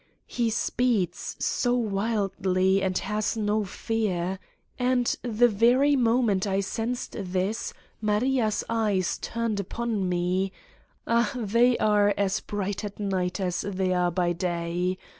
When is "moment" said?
5.95-6.47